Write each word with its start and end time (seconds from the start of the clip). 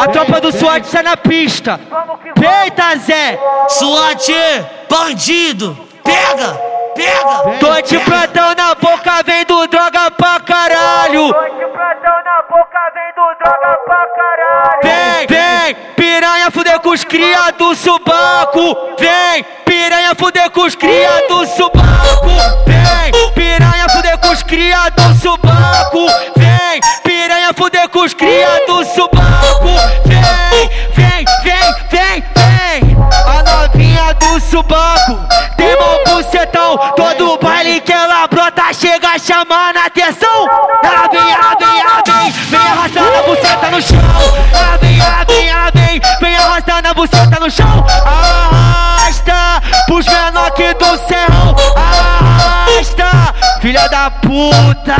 A 0.00 0.08
tropa 0.08 0.40
do 0.40 0.50
SWAT 0.50 0.90
tá 0.90 1.02
na 1.02 1.14
pista. 1.14 1.78
Peita, 2.34 2.96
Zé. 2.96 3.38
SWAT, 3.68 4.32
bandido. 4.88 5.76
Pega, 6.02 6.58
pega. 6.96 7.58
Tô 7.60 7.78
de 7.82 7.98
plantão 7.98 8.54
na 8.54 8.74
boca, 8.76 9.22
vendo 9.22 9.66
droga 9.66 10.10
pra 10.12 10.40
caralho. 10.40 11.34
Tô 11.34 11.42
de 11.42 11.66
plantão 11.66 12.14
na 12.24 12.42
boca, 12.48 12.80
vendo 12.94 13.34
droga 13.44 13.78
pra 13.84 14.06
caralho. 14.16 14.80
Vem, 14.82 15.26
vem, 15.26 15.74
piranha 15.94 16.50
fuder 16.50 16.80
com 16.80 16.88
os 16.88 17.04
cria 17.04 17.50
do 17.58 17.74
subaco. 17.74 18.96
Vem, 18.98 19.44
piranha 19.66 20.14
fuder 20.14 20.48
com 20.48 20.62
os 20.62 20.74
cria 20.74 21.28
do 21.28 21.44
subaco. 21.44 22.30
Vem, 22.66 23.32
piranha 23.34 23.86
fuder 23.90 24.16
com 24.18 24.30
os 24.30 24.42
cria 24.44 24.88
do 24.96 25.14
subaco. 25.20 26.06
Vem, 26.38 26.80
piranha 27.02 27.52
fuder 27.52 27.86
com 27.90 28.00
os 28.00 28.14
cria 28.14 28.64
do 28.66 28.82
subaco. 28.86 29.19
Subaco 34.60 35.18
tem 35.56 35.76
mão 35.78 36.16
bucetão. 36.16 36.76
Todo 36.96 37.38
baile 37.38 37.80
que 37.80 37.92
ela 37.92 38.26
brota 38.26 38.72
chega 38.72 39.18
chamando 39.18 39.76
a 39.76 39.86
atenção. 39.86 40.48
Ela 40.82 41.08
vem, 41.08 41.32
ela 41.32 41.56
vem, 41.58 41.80
ela 41.80 42.02
vem, 42.06 42.32
vem 42.32 42.60
arrastando 42.60 43.16
a 43.16 43.22
buceta 43.22 43.70
no 43.70 43.82
chão. 43.82 43.98
Ela 44.52 44.76
vem, 44.78 45.00
ela 45.00 45.24
vem, 45.24 45.48
ela 45.48 45.70
vem, 45.72 46.00
vem 46.20 46.36
arrastando 46.36 46.88
a 46.88 46.94
buceta 46.94 47.40
no 47.40 47.50
chão. 47.50 47.86
Arrasta 48.06 49.62
pros 49.86 50.06
menor 50.06 50.46
aqui 50.46 50.74
do 50.74 50.98
serrão. 51.06 51.56
Arrasta, 51.76 53.34
filha 53.60 53.88
da 53.88 54.10
puta. 54.10 54.96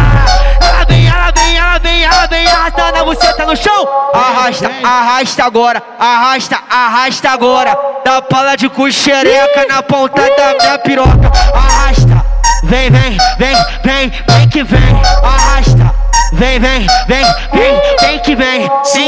Ela 0.61 0.85
vem, 0.89 1.07
ela 1.07 1.33
vem, 1.33 1.57
ela 1.57 1.79
vem, 1.79 2.05
ela 2.05 2.27
vem 2.27 2.47
arrastando 2.47 2.99
a 2.99 3.05
buceta 3.05 3.47
no 3.47 3.57
chão. 3.57 3.89
Arrasta, 4.15 4.71
arrasta 4.83 5.45
agora, 5.45 5.83
arrasta, 5.99 6.59
arrasta 6.69 7.31
agora. 7.31 7.90
Dá 8.11 8.21
pala 8.21 8.57
de 8.57 8.69
cuxereca 8.69 9.67
na 9.69 9.85
ponta 9.85 10.21
da 10.21 10.55
minha 10.59 10.79
piroca. 10.81 11.31
Arrasta, 11.55 12.27
vem, 12.65 12.91
vem, 12.91 13.17
vem, 13.39 13.55
vem, 13.85 14.13
vem 14.29 14.49
que 14.49 14.65
vem. 14.65 15.01
Arrasta. 15.23 15.95
Vem, 16.33 16.59
vem, 16.59 16.89
vem, 17.07 17.25
vem, 17.53 17.81
vem 18.01 18.19
que 18.19 18.35
vem, 18.35 18.69
que 18.69 18.99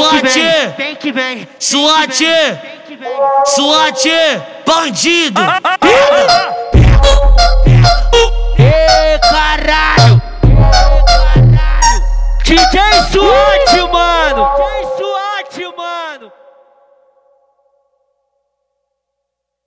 vem, 0.77 0.95
que 0.95 1.12
vem, 1.12 1.48
SWAT, 1.58 2.23
vem 2.23 2.84
que 2.86 2.97
vem. 2.97 3.19
SWAT, 3.45 4.08
bandido. 4.64 5.41
Ê, 8.56 9.19
caralho! 9.19 10.23
Ê, 10.47 10.48
caralho! 11.19 11.62
DJ 12.45 12.80
mano! 13.20 13.81